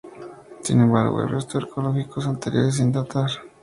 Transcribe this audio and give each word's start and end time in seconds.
Sin 0.63 0.79
embargo, 0.81 1.19
hay 1.21 1.27
resto 1.27 1.59
arqueológicos 1.59 2.25
anteriores 2.25 2.73
sin 2.77 2.91
datar. 2.91 3.29